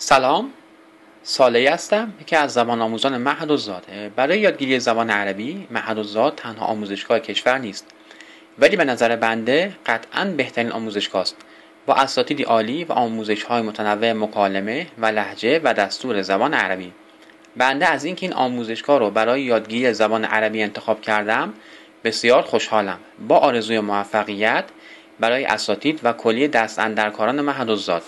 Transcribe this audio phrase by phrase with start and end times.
[0.00, 0.50] سلام.
[1.22, 6.66] ساله هستم یکی از زبان آموزان مهد زاده برای یادگیری زبان عربی مهد زاد تنها
[6.66, 7.86] آموزشگاه کشور نیست.
[8.58, 11.36] ولی به نظر بنده قطعا بهترین آموزشگاه است
[11.86, 16.92] با اساتیدی عالی و آموزش های متنوع مکالمه و لحجه و دستور زبان عربی.
[17.56, 21.52] بنده از اینکه این آموزشگاه رو برای یادگیری زبان عربی انتخاب کردم
[22.04, 22.98] بسیار خوشحالم.
[23.28, 24.64] با آرزوی موفقیت
[25.20, 28.02] برای اساتید و کلیه دست اندرکاران مهد زاد